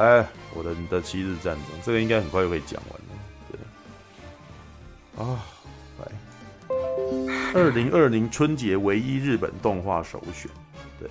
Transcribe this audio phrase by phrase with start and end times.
[0.00, 3.06] 来，我的你的七日战争，这个应该很快就可以讲完了。
[3.50, 5.44] 对，啊，
[5.98, 6.06] 来，
[7.54, 10.50] 二零二零春节唯一日本动画首选，
[10.98, 11.10] 对，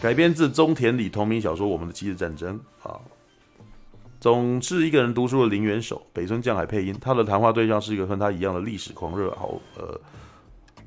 [0.00, 2.98] 改编自中田里同名小说《我们的七日战争》啊。
[4.18, 6.96] 总是一个人读书的林元守，北村匠海配音。
[6.98, 10.00] 他的谈话对象是一个和他一样的历史狂热好呃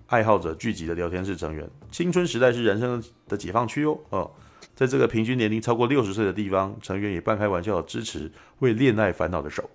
[0.07, 1.69] 爱好者聚集的聊天室成员。
[1.91, 3.97] 青春时代是人生的解放区哦。
[4.09, 4.31] 哦，
[4.79, 9.69] 在这个平均年龄超过六十岁的地方，成员也半开玩笑的支持为恋爱烦恼的手。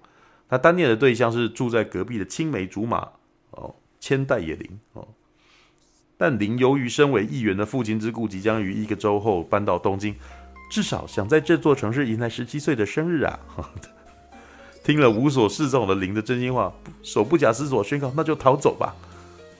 [0.49, 3.07] 他单恋的对象是住在隔壁的青梅竹马
[3.51, 5.07] 哦，千代野林哦。
[6.17, 10.15] 但林由于身为议员的父亲之故，即将于一个周后搬到东京。
[10.71, 13.39] 至少想在这座城市迎来十七岁的生日啊！
[14.83, 18.97] 听了无所适从的林的真心话，手不假思索宣告：“那就逃走吧！”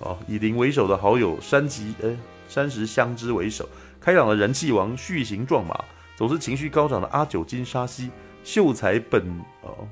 [0.01, 2.17] 哦，以林为首的好友山崎呃
[2.49, 3.69] 山石香织为首，
[4.05, 5.83] 开朗的人气王旭行壮马，
[6.15, 8.11] 总是情绪高涨的阿久金沙希
[8.45, 9.23] 秀才本
[9.63, 9.89] 哦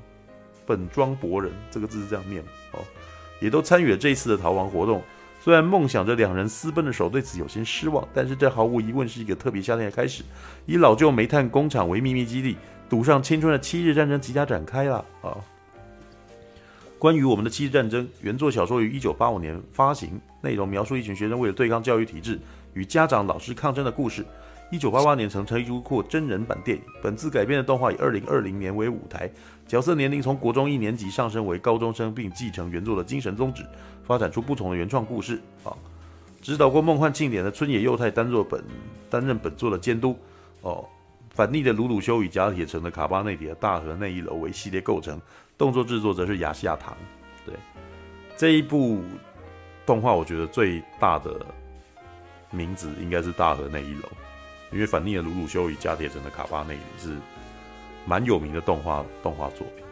[0.67, 2.39] 本庄博人这个字是这样念
[2.73, 2.79] 哦，
[3.41, 5.01] 也都参与了这一次的逃亡活动。
[5.41, 10.23] 虽然梦想着两人私奔的手对此有些失望，但是这毫无疑问是一个特别夏天的开始。
[10.67, 12.55] 以老旧煤炭工厂为秘密基地，
[12.87, 15.35] 赌上青春的七日战争即将展开了啊！
[17.03, 22.39] 关于我们的七日战争，原作小说于一九八五年发行，内容描述一群学生为了对抗教育体制
[22.75, 24.25] 与家长老师抗争的故事。
[24.71, 29.29] 一九八八年曾推出过真人版电影，本次改编的动画以二零二零年为舞台，
[29.67, 33.65] 角色年龄从国中一年级上升为高中生，并继承原作的精神宗旨。
[34.05, 35.75] 发展出不同的原创故事啊！
[36.41, 38.63] 指导过《梦幻庆典》的村野佑太担任本
[39.09, 40.17] 担任本作的监督
[40.61, 40.85] 哦。
[41.31, 45.19] 反逆的鲁鲁修与甲铁城的卡巴内迪的大河内一楼为系列构成，
[45.63, 46.93] 动作制作则是亚细亚堂。
[47.45, 47.55] 对
[48.35, 49.01] 这一部
[49.85, 51.39] 动画，我觉得最大的
[52.51, 54.09] 名字应该是大河那一楼，
[54.73, 57.15] 因为反逆的鲁鲁修与加铁城的卡巴内迪是
[58.05, 59.85] 蛮有名的动画动画作品，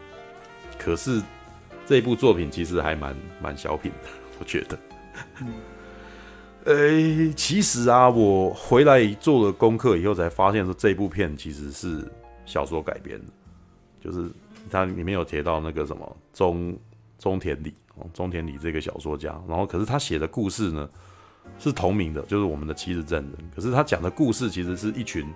[0.78, 1.22] 可是。
[1.84, 4.08] 这一部作品其实还蛮蛮小品的，
[4.38, 4.78] 我觉得。
[6.64, 12.08] 呃、欸，其实啊，我回来做了功课以后才发现说，这部片其实是
[12.46, 13.24] 小说改编的，
[14.00, 14.30] 就是
[14.70, 16.76] 它里面有提到那个什么中
[17.18, 20.88] 中田里哦中田里这个小说家，然后可是他写的故事呢
[21.58, 23.50] 是同名的，就是我们的七日证人。
[23.54, 25.26] 可是他讲的故事其实是一群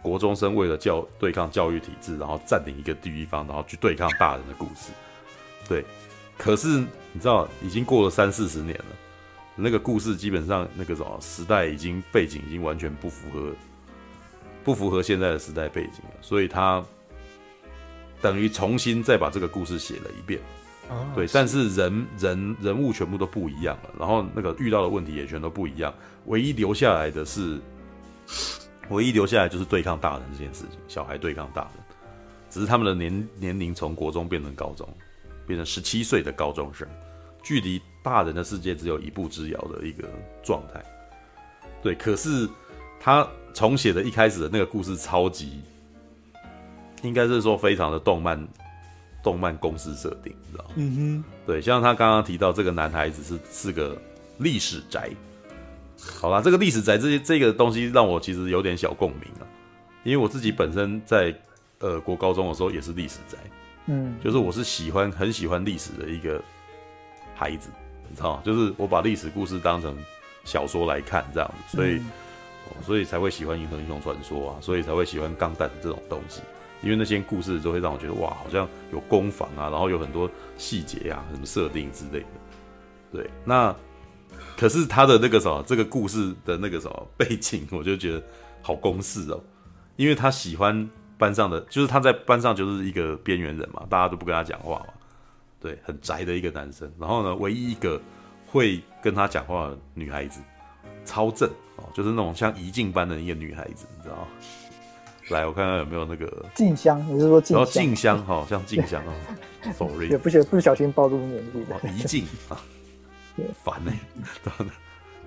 [0.00, 4.92] 国中生为了教对抗教育体制，然后占领一个地方，然后去对抗大人的故事。
[5.68, 5.84] 对，
[6.38, 6.78] 可是
[7.12, 8.84] 你知道，已经过了三四十年了，
[9.56, 13.52] 那个故事基本上那个什么时代已经背景已经完全不符合，
[14.64, 16.82] 不符合现在的时代背景了，所以他
[18.20, 20.40] 等于重新再把这个故事写了一遍。
[20.88, 25.92] 哦，对，但是人人人物全部都不一样了，然后那个遇到的问题也全都不一样，
[26.26, 27.58] 唯一留下来的是，
[28.88, 31.72] 唯一留下来就是对抗大人这件事情，小孩对抗大人，
[32.50, 34.88] 只是他们的年年龄从国中变成高中。
[35.46, 36.86] 变成十七岁的高中生，
[37.42, 40.06] 距离大人的世界只有一步之遥的一个
[40.42, 40.84] 状态。
[41.82, 42.46] 对，可是
[43.00, 45.62] 他重写的一开始的那个故事超级，
[47.02, 48.48] 应该是说非常的动漫，
[49.22, 50.70] 动漫公式设定，你知道吗？
[50.76, 51.24] 嗯哼。
[51.46, 53.96] 对，像他刚刚提到这个男孩子是是个
[54.38, 55.10] 历史宅，
[56.20, 59.46] 好啦，这个历史宅这些这个东西让我其实有点小共鸣啊，
[60.04, 61.34] 因为我自己本身在
[61.78, 63.38] 呃国高中的时候也是历史宅。
[63.90, 66.38] 嗯，就是我是喜欢很喜欢历史的一个
[67.34, 67.70] 孩子，
[68.10, 68.42] 你知道吗？
[68.44, 69.96] 就是我把历史故事当成
[70.44, 72.02] 小说来看，这样子，所以、
[72.82, 76.42] 所以才会喜欢《银河英雄传说》啊，所以才会喜欢《钢弹》这种东西，
[76.82, 82.26] 因为那些故事都会让我觉得哇，好像有攻防啊，然后有很多细节啊，什么设定之类的。
[83.12, 83.74] 对，那
[84.56, 88.22] 可是他的那个什么，这个故事的那个什么背景，我就觉得
[88.62, 89.42] 好公式哦，
[89.96, 90.88] 因为他喜欢。
[91.18, 94.94] 班上的就是他在班上就是一个边缘人嘛，大家都不跟他讲话嘛，
[95.60, 96.88] 对，很宅的一个男生。
[96.96, 98.00] 然后呢，唯一一个
[98.46, 100.40] 会跟他讲话的女孩子，
[101.04, 104.28] 超正哦，就是那种像仪敬般的一个女孩子，你知道吗？
[105.30, 107.56] 来，我看看有没有那个静香，你是说静香？
[107.56, 109.12] 然后静香哈，像静香啊，
[109.76, 112.60] sorry，也不小不小心暴露年纪的仪敬啊，
[113.64, 114.64] 烦呢、欸。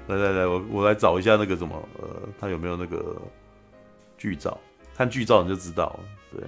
[0.08, 2.08] 来来来，我我来找一下那个什么，呃，
[2.40, 3.16] 他有没有那个
[4.18, 4.60] 剧照？
[4.96, 6.00] 看剧照你就知道了，
[6.34, 6.42] 对，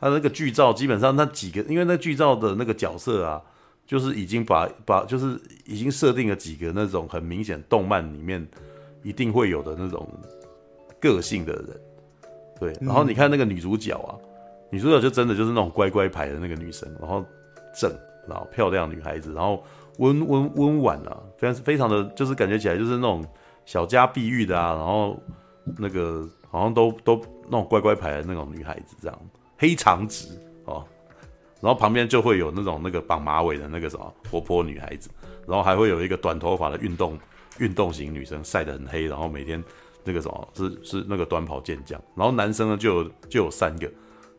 [0.00, 3.40] 他那个剧照基本上那几个，因为那剧照的那个角色啊，
[3.86, 8.44] 就是已经把把就是已经设定了几个那种很明显动漫里面
[9.02, 10.08] 一定会有的那种
[11.14, 11.80] 个性的人，
[12.58, 14.14] 对，然后你看那个女主角啊，
[14.70, 17.24] 女主角就真的就是那种乖乖牌的那个女生，然后
[17.74, 17.90] 正，
[18.28, 19.62] 然后漂亮女孩子，然后
[19.98, 23.24] 温温温婉啊，非常非常的就是感觉起来就是那种
[23.64, 25.20] 小家碧玉的啊，然后。
[25.76, 29.20] 那个好像都都那种乖乖牌的那种女孩子，这样
[29.58, 30.28] 黑长直
[30.64, 30.84] 哦，
[31.60, 35.10] 然后旁边就会有那种那个绑马尾的那个什么活泼女孩子，
[35.44, 37.18] 然后还会有一个短头发的运动
[37.58, 39.60] 运动型女生，晒得很黑，然后每天
[40.06, 43.86] 那个什么是是那个短跑健将，然后男生呢就有就有三个，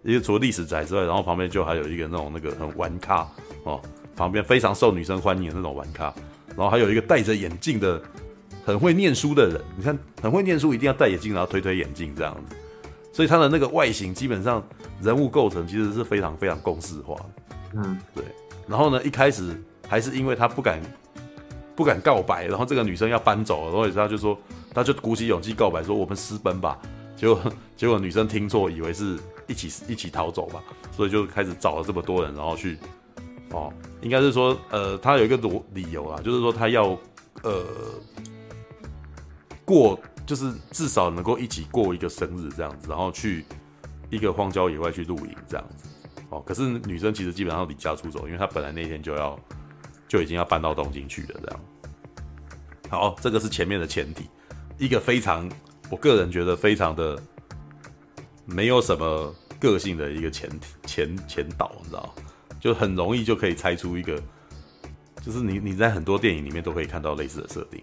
[0.02, 3.28] 因为除了历史宅之外，然后旁边就还有一个那种那个很玩咖
[3.64, 3.80] 哦，
[4.16, 6.12] 旁边非常受女生欢迎的那种玩咖，
[6.56, 8.02] 然后还有一个戴着眼镜的。
[8.66, 12.56] 很会念书的人，你看，很会念书，一定要戴眼镜，然后推推眼镜这样子，
[13.14, 14.62] 所以他的那个外形基本上
[15.02, 17.30] 人物构成其实是非常非常公式化的。
[17.76, 18.26] 嗯，对。
[18.68, 19.56] 然后呢，一开始
[19.88, 20.82] 还是因为他不敢
[21.78, 24.38] 不敢告白，然后这个女生要搬走了，所以他就说，
[24.74, 26.78] 他就鼓起勇气告白说：“我们私奔吧。”
[27.16, 27.40] 结果
[27.78, 32.78] 结果女生听错，以为是一起一起逃走吧，所以就开始找了这么多人，然后去
[33.52, 33.72] 哦，
[34.02, 36.98] 应该是说，呃，他有一个理理由啦，就是说他要
[37.44, 37.64] 呃。
[39.66, 43.44] 过就是至少能够一起过一个生日这样子，然后去
[44.10, 45.90] 一个荒郊野外去露营这样子。
[46.30, 49.38] 哦，可是女生其实基本上离家出走，因为她本来那天就要
[50.08, 51.60] 就已经要搬到东京去了这样。
[52.90, 54.30] 好，这个是前面的前提，
[54.78, 55.50] 一个非常
[55.90, 57.22] 我个人觉得非常的
[58.46, 62.16] 没有什么个性的一个前提前前导，你知道，
[62.60, 64.22] 就很容易就可以猜出一个，
[65.22, 67.82] 就是你你在很多电影里面都可以看到类似的设定。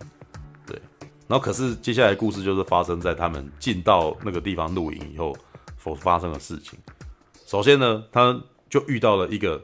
[0.66, 0.80] 对
[1.26, 5.36] 然后，可是接下来故事就是发生在他们进到那个地方露营以后
[5.78, 6.78] 所发生的事情。
[7.46, 8.40] 首先呢，他
[8.70, 9.62] 就遇到了一个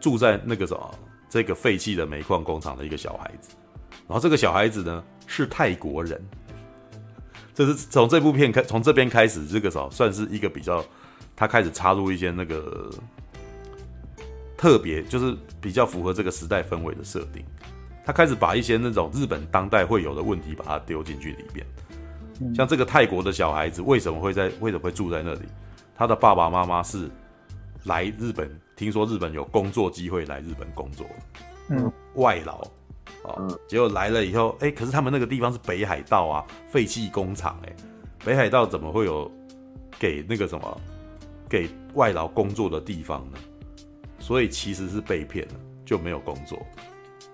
[0.00, 0.98] 住在那个什么
[1.32, 3.56] 这个废弃的煤矿工厂的一个小孩子。
[4.06, 6.22] 然后这个小孩子呢是泰国人。
[7.54, 10.84] 这是从这部片开，从这边开始，这个时候算是一个比较，
[11.34, 12.90] 他开始插入一些那个
[14.58, 17.42] 特别，就是比较符合这个时代氛围的设定。
[18.04, 21.66] 他开始把一些那种日本当代会有的问题，把它丢进去里边。
[22.54, 25.46] 像这个泰国的小孩子为什么会在为什么会住在那里？
[25.94, 27.08] 他的爸爸妈妈是
[27.84, 28.50] 来日本，
[28.82, 31.06] 听说日本有工作机会来日本工作，
[31.68, 32.58] 嗯，外劳
[33.22, 37.72] 啊，结果来了以后，哎，可是他们那个地方是北海道啊，废弃工厂，哎，
[38.24, 39.30] 北海道怎么会有
[40.00, 40.80] 给那个什么
[41.48, 43.38] 给外劳工作的地方呢？
[44.18, 45.54] 所以其实是被骗了，
[45.84, 46.58] 就没有工作。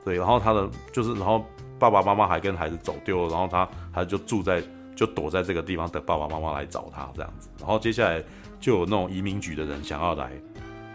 [0.04, 1.42] 对，然后他的就是，然后
[1.78, 4.62] 爸爸妈妈还跟孩子走丢了，然后他他就住在
[4.94, 8.22] 就躲在这个地方等爸爸妈妈来找他这样子，然后接下来
[8.60, 10.30] 就有那种移民局的人想要来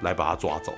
[0.04, 0.74] 来把他抓走，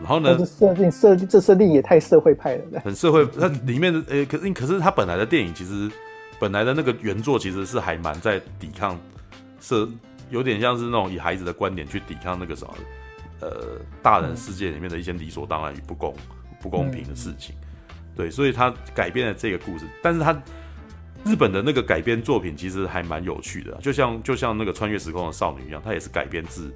[0.00, 3.24] 然后呢，设定设定这设定也太社会派了，很社会。
[3.26, 5.90] 它里面的诶，可是可是他本来的电影其实
[6.38, 8.98] 本来的那个原作其实是还蛮在抵抗，
[9.60, 9.88] 是
[10.28, 12.74] 有点像是那种以孩子的观点去抵抗那个什么
[13.40, 16.14] 呃大人世界里面的一些理所当然与不公。
[16.60, 17.54] 不公平的事情，
[18.16, 20.36] 对，所以他改编了这个故事，但是他
[21.24, 26.68] 日本的那个改编作品其实还蛮有趣的，就像就像那个穿越时空的少女一样，它也是改编自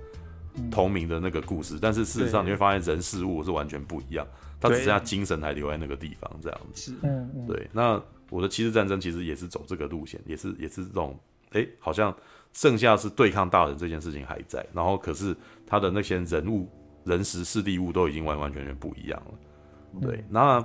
[0.70, 4.26] 同名的那个故事，但是事实上你会发现人事物是完全不一样，
[4.60, 7.68] 他只剩下精神还留在那个地方这样子，嗯，对。
[7.72, 8.00] 那
[8.30, 11.18] 我的骑士战争其实也是走这个路线，也是也是这种，
[11.52, 12.14] 哎，好像
[12.52, 16.68] 剩下是对抗大人这件事情还在，然后可是他的那些人物、
[17.04, 20.00] 人时、事地物都已经完完全全不一样了。
[20.00, 20.62] 对，那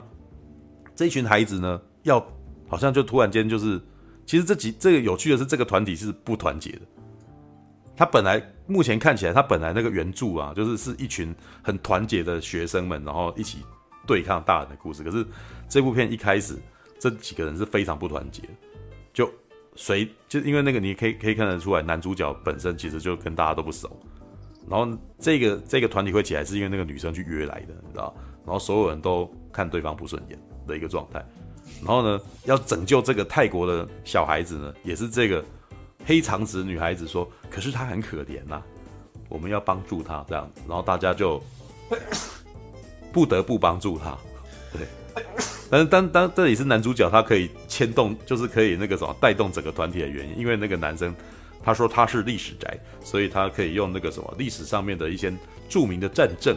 [0.96, 2.25] 这群孩子呢，要
[2.67, 3.82] 好像就突然间就是，
[4.25, 6.82] 其实这几这个有趣的是，这个团体是不团结的。
[7.98, 13.58] 他本来目前看起来，他本来那个原著啊，就是是一群很团结的学生们，然后一起
[14.06, 15.04] 对抗大人的故事。
[15.04, 15.25] 可是
[15.68, 16.56] 这部片一开始，
[17.00, 18.44] 这几个人是非常不团结，
[19.12, 19.27] 就
[19.75, 23.89] 谁就因为那个你可以可以看得出来，男主角本身其实就跟大家都不熟。
[24.70, 24.88] 然后
[25.18, 28.13] 这个这个团体会起来，是因为那个女生去约来的，你知道？
[28.46, 31.25] 然后所有人都看对方不顺眼的一个状态。
[31.82, 35.44] 然后呢，要拯救这个泰国的小孩子呢，也是这个
[36.08, 38.64] 黑长直女孩子说，可是她很可怜呐，
[39.28, 40.50] 我们要帮助她这样。
[40.66, 41.44] 然后大家就
[43.12, 44.18] 不得不帮助她。
[44.72, 44.88] 对，
[45.70, 51.14] 但是当当这里是男主角，他可以牵动，就是可以那个什么带动整个团体的原因，因为那个男生。
[51.62, 55.34] 他说他是历史宅，所以他可以用那个什么历史上面的一些
[55.68, 56.56] 著名的战争，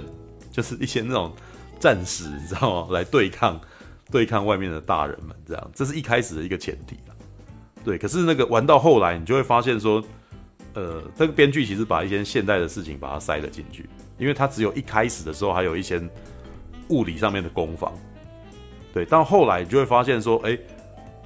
[0.52, 1.33] 就是一些那种
[1.80, 2.88] 战士，你知道吗？
[2.92, 3.61] 来对抗
[4.12, 6.97] 对抗外面的大人们，这样，这是一开始的一个前提。
[7.84, 10.02] 对，可是那个玩到后来，你就会发现说，
[10.75, 16.00] 呃，这个编剧其实把一些现代的事情把它塞了进去，因为他只有一开始的时候还有一些
[16.88, 17.92] 物理上面的攻防，
[18.92, 20.58] 对，到后来你就会发现说，哎。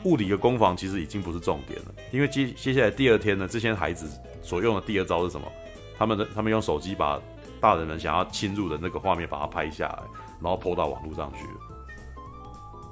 [0.04, 4.06] 物理的攻防其实已经不是重点了，因为接接下来第二天呢，这些孩子
[4.42, 5.50] 所用的第二招是什么？
[5.96, 7.18] 他们的他们用手机把
[7.58, 10.02] 大人们想要侵入的那个画面把它拍下来，
[10.42, 11.46] 然后 PO 到网络上去。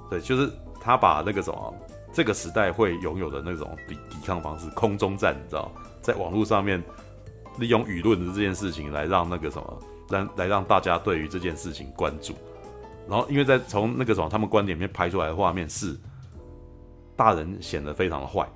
[0.09, 0.50] 对，就是
[0.81, 1.75] 他把那个什么
[2.12, 6.83] 这个时代会拥有的那种抵抵抗方式，空中战，你知道，在网络上面
[7.59, 9.78] 利用舆论的这件事情来让那个什么，
[10.11, 12.35] 让来让大家对于这件事情关注。
[13.09, 15.99] 然后，因为在从那个什么他们观点里面拍出来的画面是
[17.16, 18.49] 大人显得非常的坏，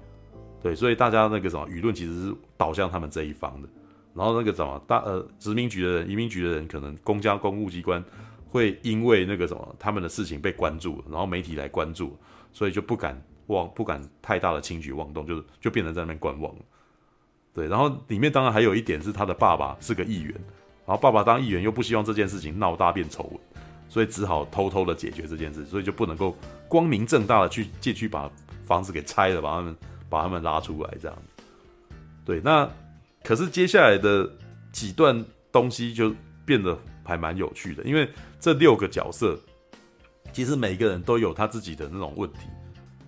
[0.62, 3.68] 对，所以大家那个什么舆论其实是导向他们这一方的。
[4.14, 8.02] 然后那个什么大呃殖民局的人、移民局的人，可能公家公务机关
[8.48, 12.16] 会因为那个什么他们的事情被关注，然后媒体来关注，
[12.52, 16.54] 所以就不敢望不敢太大的轻举妄动，就是就变成在那边观望。
[17.54, 20.34] 对，然后里面当然还有一点是他的爸爸是个议员，
[20.86, 23.40] 然后爸爸当议员又不希望这件事情闹大变丑闻，
[23.88, 26.36] 所以只好偷偷的解决这件事，所以就不能够
[26.68, 28.30] 光明正大的去进去把
[28.64, 29.76] 房子给拆了，把他们
[30.08, 31.18] 把他们拉出来这样。
[32.24, 32.68] 对，那。
[33.24, 34.30] 可是接下来的
[34.70, 39.36] 几段东西就变得还蛮有趣的，因为这六个角色
[40.32, 42.46] 其实每一个人都有他自己的那种问题，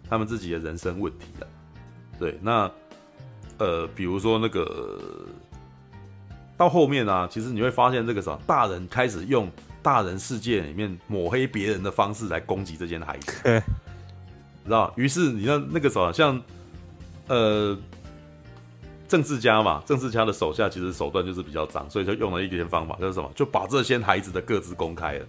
[0.09, 1.47] 他们自己的人生问题的。
[2.19, 2.71] 对，那
[3.59, 5.01] 呃，比如说那个
[6.57, 9.51] 到后面啊，其实你会发现这个啥，大人开始用
[9.83, 13.63] 大人世界里面抹黑别人的方式来攻击这些孩子，
[14.63, 14.93] 你知道？
[14.97, 16.41] 于是你看那个啥，像
[17.29, 17.79] 呃。
[19.09, 25.27] 政治家嘛，政治家的手下其实手段就是比较脏，所以就用了一点方法，就是什么，就把这些孩子的个资公开了，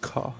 [0.00, 0.34] 靠，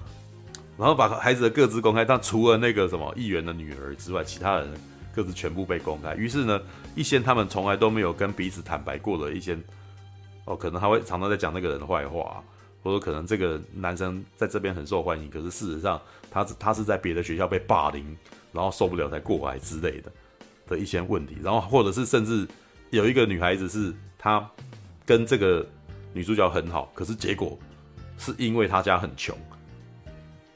[0.77, 4.69] 然后把孩子的个资公开，但除了那个什么议员的女儿之外，其他人
[5.15, 6.15] 个资全部被公开。
[6.15, 6.61] 于是呢，
[6.95, 9.57] 一些他们从来都没有跟彼此坦白过的一些，
[10.45, 12.43] 哦，可能他会常常在讲那个人的坏话，
[12.83, 18.17] 或者可能这个男生在这边很受欢迎，可是事实上他他是在别的学校被霸凌，
[18.51, 20.11] 然后受不了才过来之类的
[20.67, 22.47] 的一些问题，然后或者是甚至。
[22.91, 24.47] 有一个女孩子是她
[25.05, 25.65] 跟这个
[26.13, 27.57] 女主角很好，可是结果
[28.17, 29.35] 是因为她家很穷，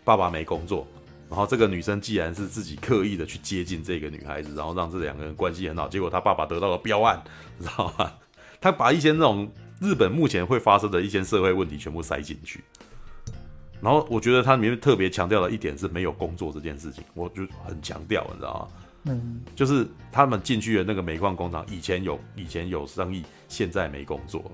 [0.03, 0.87] 爸爸没工作，
[1.29, 7.21] 然后这个女生既然是自己刻意的去接近这个女孩子，然后让这两个人关系很好，结果她爸爸得到了标案，
[7.57, 8.11] 你知道吗？
[8.61, 12.61] 他把一些那种日本目前会发生的一些社会问题全部塞进去，
[13.79, 18.67] 然后我觉得它里面特别强调的一点是没有工作这件事情，我就很强调，你知道吗？
[19.05, 24.51] 嗯， 就是他们进去的那个煤矿工厂，以前有以前有生意，现在没工作。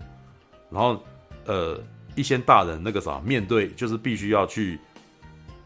[0.70, 1.04] 然后，
[1.46, 1.82] 呃，
[2.16, 4.80] 一些大人那个啥，面对就是必须要去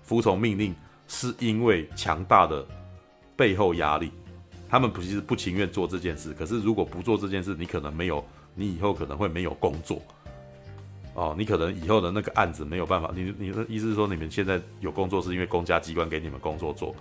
[0.09, 0.73] 服从命令，
[1.07, 2.65] 是因为强大的
[3.37, 4.11] 背后压力。
[4.67, 8.25] 他们不是不情愿做这件事，可是如果不做这件事，你可能没有，
[8.55, 10.01] 你以后可能会没有工作。
[11.13, 13.11] 哦，你可能以后的那个案子没有办法。
[13.15, 16.95] 你你的意思是说，你们现在有工作是因为公家机关给你们工作做？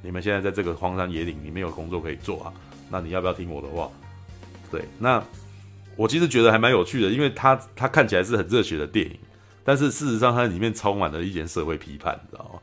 [0.00, 2.52] 你们现在在这个荒山野岭，你没有工作可以做啊？
[2.90, 3.90] 那你要不要听我的话？
[4.70, 5.22] 对，那
[5.96, 9.18] 我其实觉得还蛮有趣的，因为它它看起来是很热血的电影，
[9.64, 12.60] 但是事实上它里面充满了一些社会批判，你知道吗？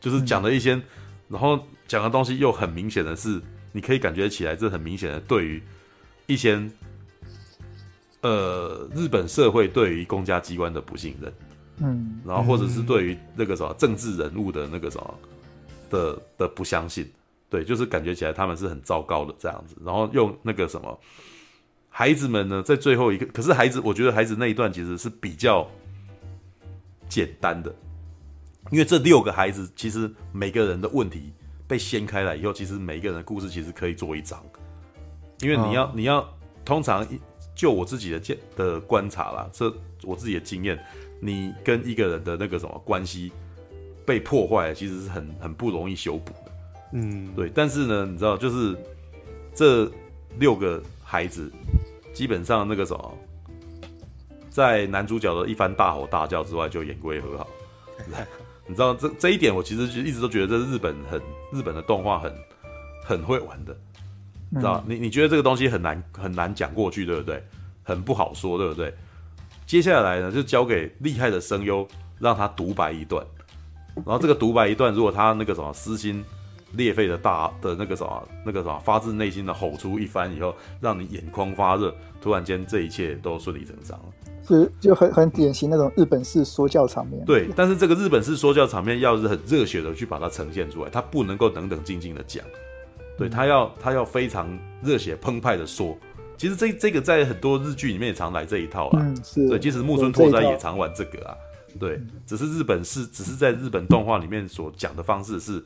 [0.00, 0.80] 就是讲的一些，
[1.28, 3.40] 然后讲的东西又很明显的是，
[3.72, 5.62] 你可以感觉起来，这很明显的对于
[6.26, 6.62] 一些
[8.20, 11.32] 呃日本社会对于公家机关的不信任，
[11.78, 15.18] 嗯，然后或者是对于那个什么政治人物的那个什么。
[15.92, 17.06] 的的不相信，
[17.50, 20.98] 对，就是感觉起来他们是很糟糕的这样子，然后用那个什么
[21.90, 25.70] 孩子们呢，在最后一个，可是孩子，我觉得孩子那一段其实是比较
[27.12, 27.74] 简单的，
[28.70, 31.32] 因为这六个孩子其实每个人的问题
[31.66, 34.42] 被掀开来以后，其实每一个人的故事其实可以做一章，
[35.40, 36.26] 因为你要、哦、你要
[36.64, 37.06] 通常
[37.54, 39.70] 就我自己的见的观察啦，这
[40.02, 40.82] 我自己的经验，
[41.20, 43.30] 你跟一个人的那个什么关系。
[44.04, 46.52] 被破坏其实是很很不容易修补的，
[46.94, 47.48] 嗯，对。
[47.54, 48.76] 但是呢，你知道，就是
[49.54, 49.88] 这
[50.40, 51.48] 六个孩子，
[52.12, 53.18] 基本上那个什么，
[54.52, 57.48] 在男主角的一番大吼大叫之外，就演归和好。
[58.66, 62.32] 你知道这这一点，我其实就一直都觉得这是日本很日本的动画很
[63.04, 63.76] 很会玩的，
[64.50, 64.84] 你知道？
[64.86, 67.42] 你你觉得这个东西很难很难讲过去，对不对？
[67.82, 68.94] 很不好说，对不对？
[69.66, 71.86] 接下来呢，就交给厉害的声优，
[72.18, 73.24] 让他独白一段。
[73.96, 76.24] 然后这个独白一段，如果他那个什么撕心
[76.72, 84.06] 裂肺的大的那个什么那个什么发自内心的吼出一番以后，让你眼眶发热，突然间这一切都顺理成章了，
[84.46, 87.24] 是就很很典型那种日本式说教场面。
[87.24, 92.44] 对，但是这个日本式说教场面要是很热血的去把它呈现出来，他不能够冷冷静静的讲，
[93.16, 94.48] 对他要他要非常
[94.82, 95.96] 热血澎湃的说。
[96.36, 101.36] 其实这这个在很多日剧里面也常来这一套啦，嗯，是，对，即使木村拓哉也常玩这个啊。
[101.78, 105.62] 对，只是日本是，只是在日本动画里面所讲的方式是，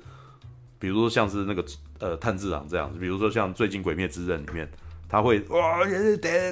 [0.78, 1.64] 比如说像是那个
[1.99, 4.68] 呃炭治郎这样子，比如说像最近《鬼灭之刃》里面，
[5.08, 5.82] 他会哇，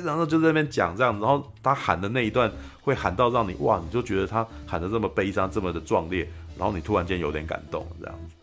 [0.05, 2.51] 然后就在那边讲这样，然后他喊的那一段
[2.83, 8.35] 会喊到让你哇，你就觉得他喊的这么悲伤，这么的壮烈，然后你突然间有点感动这样子。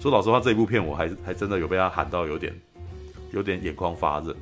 [0.00, 2.54] 说老实话，这一部片我还还真的有被他喊到有点
[3.32, 4.36] 有点眼眶发热。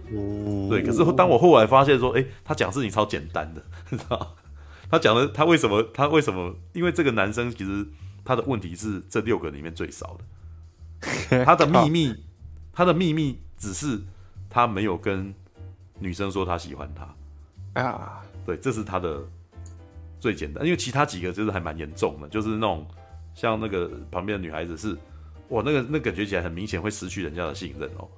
[0.68, 4.34] 对，可是当我后来发现说，哎、他讲事情超简单的，你知道？
[4.90, 6.54] 他讲的他为什么他为什么？
[6.72, 7.86] 因为这个男生其实
[8.24, 10.18] 他的问题是这六个里面最少
[11.30, 12.14] 的，他的秘密，
[12.72, 14.02] 他的秘密只是
[14.52, 15.34] 他没有跟
[15.98, 18.22] 女生说他喜欢她啊。
[18.44, 19.20] 对，这是他的
[20.20, 22.86] 最简单，因为其他几个就是还蛮严重的，就是那种
[23.34, 24.96] 像那个旁边的女孩子是。
[25.48, 28.08] 哇，那个那感觉起来很明显会失去人家的信任哦，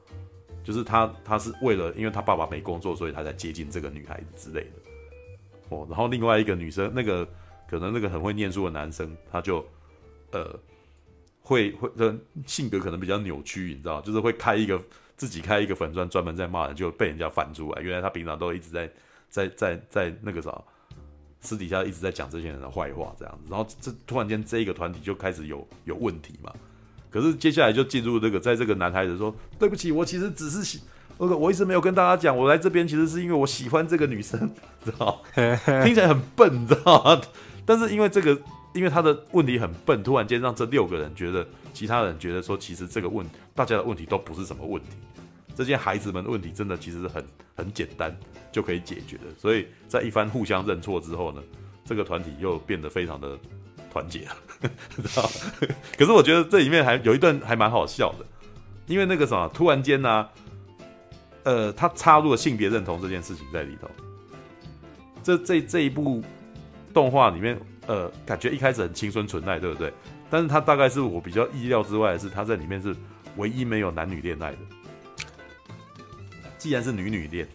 [0.62, 4.71] 就是他他是为了因为他爸爸没工作，所以他才接近这个女孩子之类的
[5.71, 5.85] 哦。
[5.91, 7.26] 然后另外一个女生，那个
[7.69, 9.67] 可能那个很会念书的男生，他就
[10.31, 10.57] 呃
[11.41, 12.14] 会会的
[12.47, 14.81] 性格可能比较扭曲，你知道，就是会开一个
[15.16, 17.83] 自己开一个粉专，专门在骂人，就被人家反出来。
[17.83, 18.90] 原来他平常都一直在
[19.28, 20.61] 在在在那个啥，
[21.40, 23.50] 私底下一直在讲这些人的坏话这样子。
[23.50, 26.52] 然后这突然间这一个团体就开始有有问题嘛。
[27.11, 30.80] 可是接下来就进入这个，在这个男孩子说：“对不起，我其实只是喜，
[31.16, 34.52] 我我一直没有跟大家讲，我来这边其实是因为我喜欢这个女生，
[34.85, 35.23] 知道？
[35.33, 37.21] 听起来很笨，知道？
[37.64, 38.37] 但是因为这个，
[38.75, 44.90] 因为他的问题很笨，突然间让这六个人觉得，其他人觉得说，其实这个问大家的问题都不是什么问题，
[45.54, 47.25] 这些孩子们的问题真的其实很
[47.57, 48.14] 很简单
[48.52, 49.25] 就可以解决的。
[49.38, 51.43] 所以在一番互相认错之后呢，
[51.85, 53.38] 这个团体又变得非常的。”
[53.95, 54.37] 团结了，
[55.97, 58.26] 可是我觉得这里面还有一段还蛮好笑的，
[58.88, 60.28] 因为那个什么，突然间呢、
[61.45, 63.88] 呃，他插入了性别认同这件事情在里头。
[65.23, 66.21] 这这这一部
[66.93, 69.93] 动画里面，呃，感觉一开始很青春纯爱，对不对？
[70.31, 72.95] 但是他大概是我比较意料之外的是，他在里面是
[73.37, 74.59] 唯一没有男女恋爱的。
[76.59, 77.47] 既然是女女恋，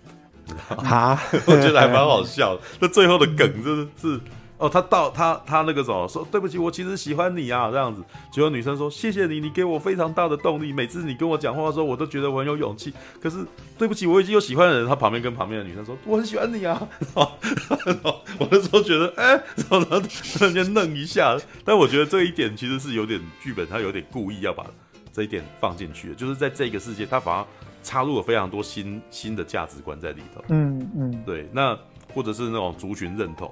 [0.68, 2.62] 哈， 我觉得还蛮好笑的。
[2.80, 4.20] 那最后的梗就是是。
[4.60, 8.04] 哦，他到他他那个时候说对不起，我其实喜欢你啊，这样子。
[8.30, 10.74] 结果女生说谢谢你，你给我非常大的动力。
[10.74, 12.94] 每次你跟我讲话的时候，我都觉得我很有勇气。
[13.22, 13.38] 可是
[13.78, 14.86] 对不起，我已经有喜欢的人。
[14.86, 16.86] 他旁边跟旁边的女生说我很喜欢你啊。
[17.16, 21.38] 我那时候觉得哎，然后突然间愣一下。
[21.64, 24.66] 但我觉得这一点其实是有点剧本，他有点故意要把
[25.14, 27.46] 这一点放进去的，就是在这个世界，他反而
[27.82, 30.44] 插入了非常多新新的价值观在里头。
[30.50, 31.80] 嗯嗯，对，那
[32.14, 33.50] 或者是那种族群认同。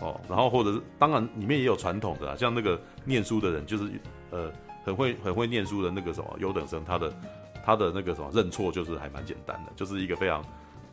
[0.00, 3.84] 哦，然后或者是当然里面也有传统的啦，像那个念书的人，就是
[4.30, 4.50] 呃
[4.84, 7.12] 很会很会念书的那个什么优等生，他的
[7.64, 10.42] 他的那个什么认错就是还蛮简单的，就是一个非常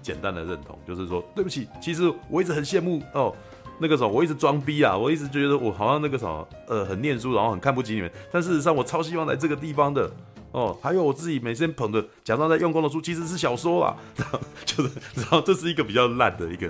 [0.02, 3.34] 简单的认同，就是说对不起，其实我一直很羡慕哦
[3.80, 10.12] 那个什么，我一直装逼啊，我一直觉得我好像那个什么呃很念书，然后很看不起你们，但事实上我超希望来这个地方的
[10.52, 16.70] 哦，还有我自己每天捧着假装在用功的书，其实是小说啊，然 后就是然后这是一个比较烂的一个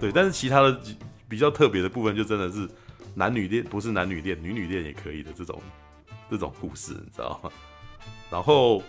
[0.00, 0.80] 对，但是其他的。
[1.34, 2.68] 比较特别的部分就真的是
[3.12, 5.60] 男女恋，不是男女恋，女女恋也可以的这种
[6.30, 7.50] 这种故事，你知道吗？
[8.30, 8.80] 然后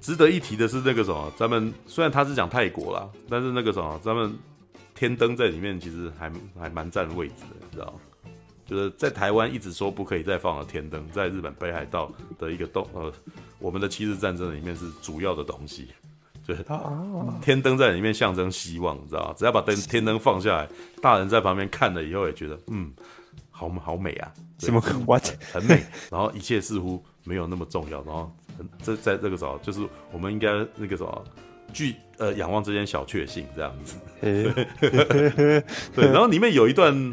[0.00, 4.36] 值得一提的是那个什么，咱们虽然他是讲泰国啦，但是那个什么，咱们
[4.96, 8.00] 天灯在里面其实还还蛮占位置的，你知道吗？
[8.66, 13.12] 就是在台湾一直说不可以再放了天灯，在日本北海道的一个东呃，
[13.60, 15.86] 我们的七日战争里面是主要的东西。
[16.46, 16.56] 对，
[17.42, 19.34] 天灯在里面象征希望，你知道吗？
[19.36, 20.68] 只要把灯天灯放下来，
[21.02, 22.92] 大人在旁边看了以后也觉得，嗯，
[23.50, 25.82] 好好美啊，什么 what 很美。
[26.08, 28.00] 然后一切似乎没有那么重要。
[28.04, 28.30] 然后
[28.80, 29.80] 这在这个时候，就是
[30.12, 31.24] 我们应该那个什么，
[31.72, 33.96] 去呃仰望这间小确幸这样子。
[34.20, 37.12] 对，然后里面有一段，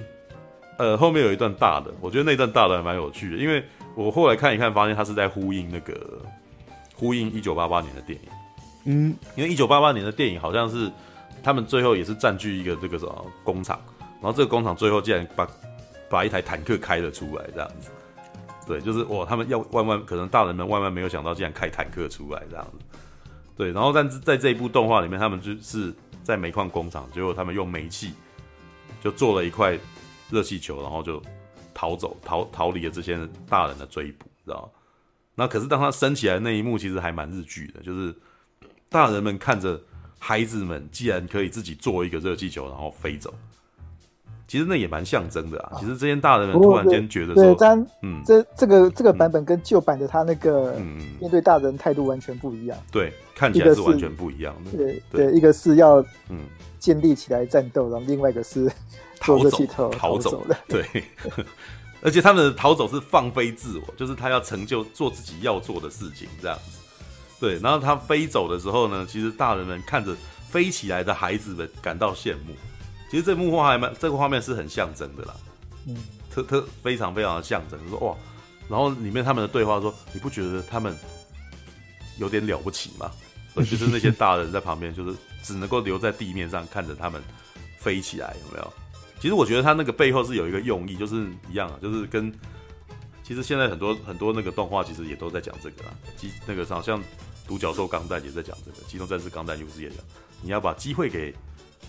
[0.77, 3.63] 呃，后面有一段大的，我觉得那段大的还蛮有趣的，因为
[3.95, 6.21] 我后来看一看，发现他是在呼应那个
[6.93, 8.29] 呼应一九八八年的电影。
[8.85, 10.91] 嗯，因为一九八八年的电影好像是
[11.41, 13.79] 他们最后也是占据一个这个什么工厂，
[14.21, 15.47] 然后这个工厂最后竟然把
[16.09, 17.89] 把一台坦克开了出来，这样子，
[18.67, 22.99] 对，就是哇，他们要万万可能大人们万万没有想到，竟然开坦克出来这样子，
[23.55, 28.13] 对，然后但是在这一部动画里面，他们就是在煤矿工厂，结果他们用煤气
[29.01, 29.79] 就做了一块
[30.29, 31.21] 热气球，然后就
[31.73, 33.17] 逃走，逃逃离了这些
[33.47, 34.69] 大人的追捕，知道？
[35.35, 38.13] 那可是当他升起来的那一幕，其实还蛮日剧的，就是。
[38.93, 39.81] 大人们看着
[40.19, 43.33] 孩子们，既然可以自己做一个热气球，然后飞走，
[44.47, 45.77] 其实那也蛮象征的啊。
[45.79, 47.67] 其实这些大人们突然间觉得说，对，
[48.03, 50.75] 嗯，这这个这个版本跟旧版的他那个
[51.19, 52.77] 面对大人态度完全不一样。
[52.91, 54.77] 对，看起来是完全不一样的。
[54.77, 56.41] 对对，一个是要嗯
[56.77, 58.71] 建立起来战斗，然后另外一个是
[59.21, 60.55] 做热气球逃走的。
[60.67, 60.85] 对，
[62.03, 66.77] 而且他们的逃走是放飞自我，就是他要成就做自己要做的事情，这样子。
[67.43, 70.15] 对，然后他飞走的时候呢，其实大人们看着
[70.49, 72.55] 飞起来的孩子们感到羡慕。
[73.11, 75.35] 其实这幕画还蛮，这个画面是很象征的啦，
[75.85, 75.93] 嗯，
[76.31, 78.15] 特特非常非常的象征，就是说哇，
[78.69, 80.97] 然后里面他们的对话说：“你不觉得他们
[82.17, 83.11] 有点了不起吗？”
[83.57, 87.21] 就是那些大人在旁边， 就是只能够留在地面上看着他们
[87.77, 88.73] 飞起来，有没有？
[89.19, 92.33] 其实我觉得他那个背后是有一个用意，就是一样啊，就是跟
[93.21, 95.91] 其实现在很多很多那个动画其实也都在讲这个啦。
[96.17, 97.01] 机那个好像
[97.47, 99.97] 独角兽钢弹也在讲这个，机动战士钢弹又不是也讲，
[100.41, 101.33] 你要把机会给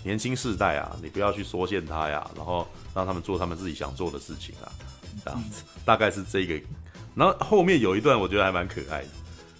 [0.02, 4.72] 年轻世代啊，你不要去缩限他呀，然后让他们做他们自己想做的事情啊，
[5.24, 6.60] 这样子大概是这个。
[7.14, 9.08] 然后后面有一段我觉得还蛮可爱的。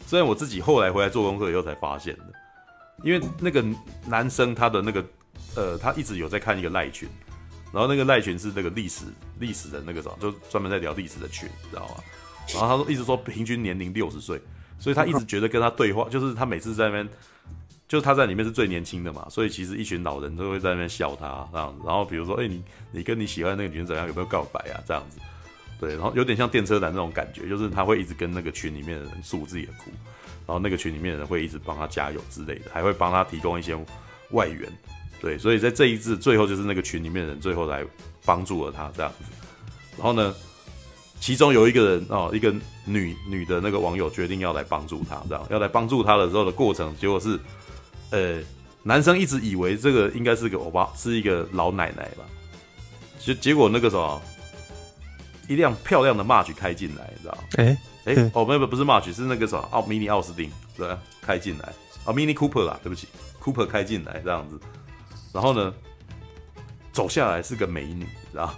[0.07, 2.33] 虽然我自己后来回来做功课以后才发现的，
[3.02, 3.64] 因为那个
[4.07, 5.04] 男生他的那个
[5.54, 7.09] 呃，他一直有在看一个赖群，
[7.72, 9.04] 然后那个赖群是那个历史
[9.38, 11.94] 历史的那个什么，就专门在聊历史的群，知道吗？
[12.52, 14.38] 然后他说一直说平均年龄六十岁，
[14.78, 17.08] 所以他一直觉得跟他对话，就是他每次在那边，
[17.88, 21.82] 就是他在里面是最年轻的嘛，所以其实一群老人都会在那边笑他这样子。
[21.87, 24.06] 然后比如说，哎、你你跟你喜欢那个女生怎样？
[24.06, 24.80] 有没有告白啊？
[24.87, 25.18] 这样子。
[25.80, 29.90] 对，然后有点像电车男那种感觉，就是他会一直跟那个群里面的人诉自己的苦，
[30.46, 33.76] 然后那个群里面的人会一直帮他加油之类的，还会帮他提供一些
[34.30, 34.70] 外援。
[35.20, 37.84] 对，所以在这一次最后就是那个群里面的人最后来
[38.24, 39.24] 帮助了他这样子。
[39.96, 40.34] 然后呢，
[41.20, 47.38] 其中有一个人哦，一个女女的那个网友决定要来帮助他，这样要来帮助他的时候的过程，结果是，
[48.11, 48.40] 呃，
[48.83, 52.24] 男生一直以为这个应该是个欧巴，是一个老奶奶吧，
[53.18, 54.20] 结结果那个什么。
[55.46, 57.37] 一辆漂亮的 March 开进来，你知道？
[57.59, 57.66] 哎
[58.07, 60.88] 哎、欸欸，哦，没有，不是 March，是那个什么奥 Mini 奥斯汀，对，
[61.20, 61.66] 开进来，
[62.07, 63.07] 啊，Mini Cooper 啦，对不起
[63.42, 64.59] ，Cooper 开进来这样子，
[65.35, 65.74] 然后呢，
[66.92, 68.55] 走下来是个美女，知道？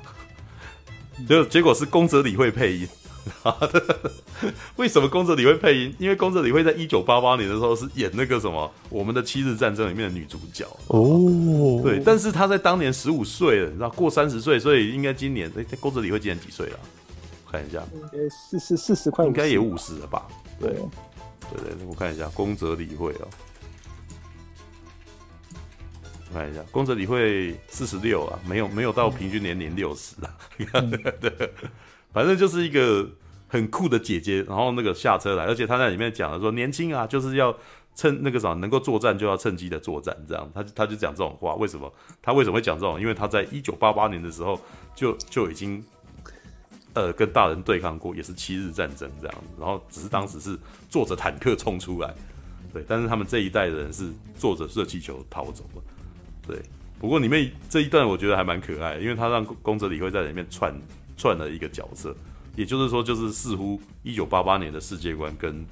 [1.29, 2.88] 就结果是宫泽理惠配音。
[4.76, 5.92] 为什么宫泽理惠配音？
[5.98, 11.81] 因为宫泽理惠在一九八八年的时候是演那个什么《我们的七日战争》里面的女主角哦。
[11.83, 16.79] 对，但是她在当年十五岁了，你知道过三十岁，所以应该今年哎，宫泽理惠今年几岁了？
[17.50, 20.26] 看一下，应该四十四十快，应该也五十了吧？
[20.61, 20.79] 对，对
[21.64, 23.29] 对对，我看一下宫泽理惠哦，
[26.29, 30.35] 我看一下宫泽理惠四十六啊，没有没有到平均年龄六十啊，
[30.73, 31.53] 嗯、对。
[32.12, 33.09] 反正就是一个
[33.47, 37.55] 很酷的姐姐，然后那个下车来，而且她在里面讲了说，年轻啊，就是要
[37.95, 41.55] 趁那个啥能够作战就要趁机的作战，这样，她她就讲这种话。
[41.57, 41.93] 为什么？
[42.23, 42.99] 她为什么会讲这种？
[42.99, 44.59] 因为她在一九八八年的时候
[44.95, 45.85] 就就已经
[46.95, 50.59] 呃跟大人对抗过，也是七日战争这样，然后只是当时是
[50.89, 52.15] 坐着坦克冲出来，
[52.73, 55.83] 对，但是他们这一代的人是坐着热气球逃走了，
[56.46, 56.61] 对。
[56.98, 60.74] 不过里面这一段我觉得还蛮可爱的，因为他让宫泽理惠在里面串。
[61.18, 62.14] 串了一个角色，
[62.56, 65.64] 也就是说，就是似乎一九八八年的世界观跟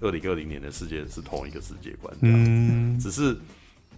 [0.00, 3.36] 二零二零年的世界是同一个世界观，嗯，只是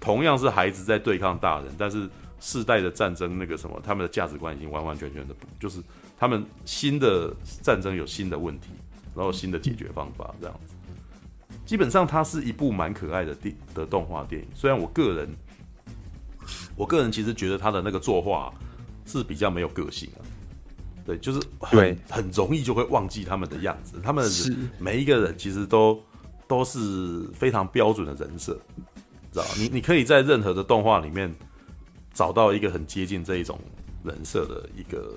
[0.00, 2.08] 同样是孩子在对抗大人，但是
[2.40, 5.78] 世代的战争那个什么，他们的价值观已经完完全全的不，就是
[6.16, 8.70] 他们新的战争有新的问题，
[9.14, 10.74] 然后新的解决方法这样子。
[11.66, 14.48] 基本上，它是一部蛮可爱的电的动画电影。
[14.54, 15.28] 虽然我个人，
[16.76, 18.52] 我个人其实觉得他的那个作画
[19.06, 20.20] 是比较没有个性啊。
[21.06, 24.00] 对，就是很很容易就会忘记他们的样子。
[24.02, 24.26] 他们
[24.78, 26.02] 每一个人其实都
[26.48, 28.58] 都是非常标准的人设，
[29.30, 29.44] 知道？
[29.58, 31.30] 你你可以在任何的动画里面
[32.14, 33.60] 找到一个很接近这一种
[34.02, 35.12] 人设的一个。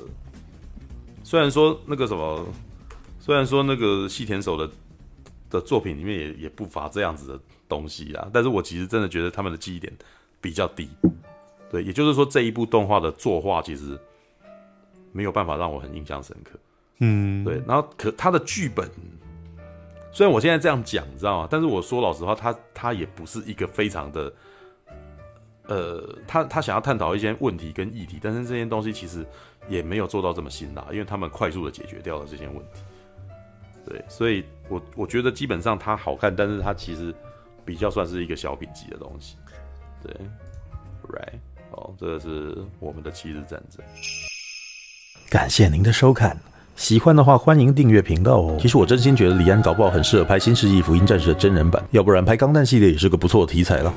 [1.24, 2.46] 虽然说那个什么，
[3.22, 4.70] 虽然说那个细田守的
[5.50, 7.40] 的作品里面也也不乏这样子的
[7.70, 9.94] 东西啊，但是我其实真的觉得他们的记忆点
[10.42, 10.90] 比较低。
[11.70, 13.98] 对，也就是说这一部动画的作画其实。
[15.14, 16.60] 没有办法让我很印象深刻，
[17.00, 17.60] 嗯，对。
[17.66, 18.88] 然后可他的剧本，
[20.12, 21.48] 虽然我现在这样讲，你知道吗？
[21.50, 24.32] 但是我说老实话，他他也不是一个非常的，
[25.64, 29.26] 呃，他他想要探讨一些问题跟议题，但是这些东西其实
[29.68, 32.84] 也没有做到这么辛辣，因为他们快速的解决掉了这些问题。
[33.86, 37.16] 对，所以我我觉得基本上它好看，但是它其实
[37.66, 39.38] 比较算是一个小品级的东西。
[40.04, 40.14] 对
[41.08, 41.40] ，right，
[41.77, 43.85] 好，这个是我们的七日战争。
[45.31, 46.37] 感谢您的收看，
[46.77, 48.57] 喜欢的话欢迎订阅频道哦。
[48.61, 53.93] 其实我真心觉得李安搞不好很适合拍《新世纪福音战士》的真人版，要不然拍钢弹系列也是个不错的题材了。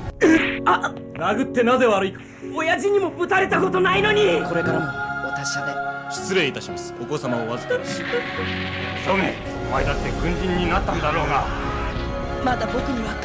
[0.65, 0.91] 啊！
[1.17, 2.13] 殴ってなぜ悪い？
[2.53, 4.41] 亲父にもぶたれたことないのに。
[4.47, 4.85] これからも
[5.27, 5.73] お达者で。
[6.11, 6.93] 失礼いたします。
[7.01, 8.03] お子様をお预かりし。
[9.05, 9.33] ソゲ、
[9.69, 11.45] お前だって军人になったんだろうが。
[12.43, 13.15] まだ仆には。